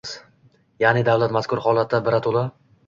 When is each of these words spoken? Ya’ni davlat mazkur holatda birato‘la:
Ya’ni 0.85 1.03
davlat 1.11 1.37
mazkur 1.37 1.65
holatda 1.69 2.03
birato‘la: 2.11 2.47